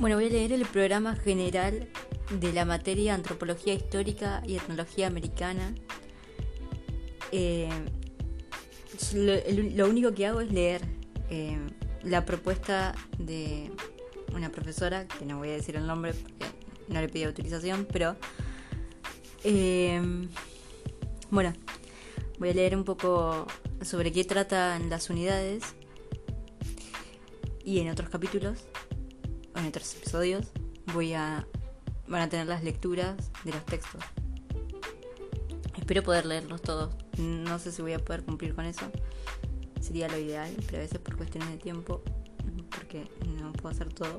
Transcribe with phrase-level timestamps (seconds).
[0.00, 1.88] Bueno, voy a leer el programa general
[2.38, 5.74] de la materia Antropología Histórica y Etnología Americana.
[7.32, 7.68] Eh,
[9.12, 10.82] lo, único que hago es leer
[11.30, 11.58] eh,
[12.04, 13.72] la propuesta de
[14.32, 16.46] una profesora, que no voy a decir el nombre porque
[16.86, 18.14] no le pedí autorización, pero
[19.42, 20.00] eh,
[21.30, 21.52] bueno,
[22.38, 23.48] voy a leer un poco
[23.82, 25.64] sobre qué tratan las unidades
[27.64, 28.68] y en otros capítulos
[29.58, 30.46] en otros episodios
[30.94, 31.46] voy a
[32.08, 34.02] van a tener las lecturas de los textos.
[35.76, 36.94] Espero poder leerlos todos.
[37.18, 38.90] No sé si voy a poder cumplir con eso.
[39.80, 42.02] Sería lo ideal, pero a veces por cuestiones de tiempo,
[42.70, 43.08] porque
[43.38, 44.18] no puedo hacer todo.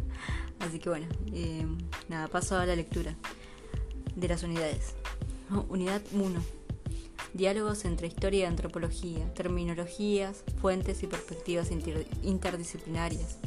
[0.60, 1.66] Así que bueno, eh,
[2.08, 3.16] nada, paso a la lectura
[4.14, 4.94] de las unidades.
[5.68, 6.40] Unidad 1.
[7.32, 11.70] Diálogos entre historia y antropología, terminologías, fuentes y perspectivas
[12.22, 13.38] interdisciplinarias.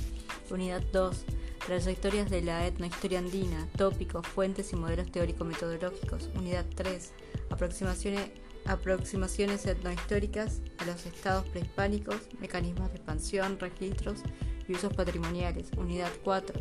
[0.52, 1.26] Unidad 2.
[1.66, 6.30] Trayectorias de la etnohistoria andina, tópicos, fuentes y modelos teórico-metodológicos.
[6.36, 7.12] Unidad 3.
[7.50, 14.20] Aproximaciones, etnohistóricas a los estados prehispánicos, mecanismos de expansión, registros
[14.68, 15.68] y usos patrimoniales.
[15.78, 16.60] Unidad 4.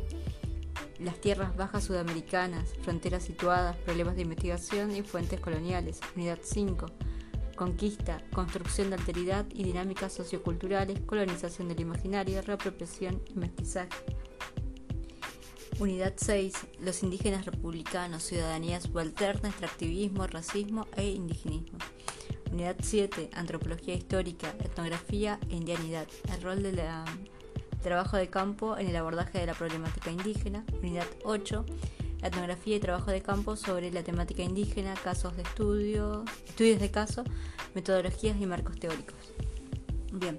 [1.00, 6.00] Las tierras bajas sudamericanas, fronteras situadas, problemas de investigación y fuentes coloniales.
[6.16, 6.86] Unidad 5
[7.56, 13.88] conquista, construcción de alteridad y dinámicas socioculturales, colonización del imaginario, reapropiación y mestizaje.
[15.78, 16.54] Unidad 6.
[16.80, 21.78] Los indígenas republicanos, ciudadanía subalterna, extractivismo, racismo e indigenismo.
[22.52, 23.30] Unidad 7.
[23.34, 26.06] Antropología histórica, etnografía e indianidad.
[26.32, 26.80] El rol del
[27.82, 30.64] trabajo de campo en el abordaje de la problemática indígena.
[30.80, 31.66] Unidad 8
[32.22, 37.25] etnografía y trabajo de campo sobre la temática indígena, casos de estudio, estudios de caso,
[37.75, 39.17] metodologías y marcos teóricos.
[40.12, 40.37] Bien.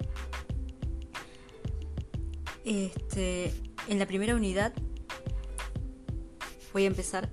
[2.64, 3.54] Este,
[3.88, 4.72] en la primera unidad
[6.72, 7.30] voy a empezar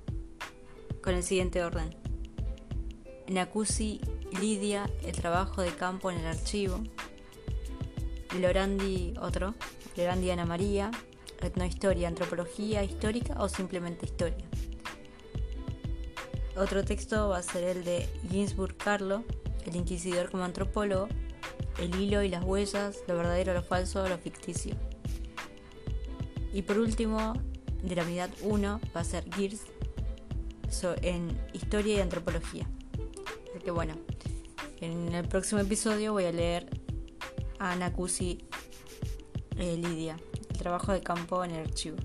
[1.02, 1.94] con el siguiente orden.
[3.28, 4.00] Nakusi
[4.40, 6.82] Lidia, el trabajo de campo en el archivo.
[8.40, 9.54] Lorandi, otro.
[9.96, 10.90] Lorandi Ana María,
[11.42, 14.44] etnohistoria, antropología histórica o simplemente historia.
[16.56, 19.24] Otro texto va a ser el de Ginsburg Carlo,
[19.66, 21.08] el inquisidor como antropólogo,
[21.78, 24.74] el hilo y las huellas, lo verdadero, lo falso, lo ficticio.
[26.52, 27.34] Y por último,
[27.82, 29.60] de la unidad 1 va a ser Girs
[31.02, 32.66] en historia y antropología.
[33.56, 33.94] Así bueno,
[34.80, 36.68] en el próximo episodio voy a leer
[37.58, 38.38] a Nakusi
[39.56, 40.16] eh, Lidia
[40.56, 41.96] trabajo de campo en el archivo.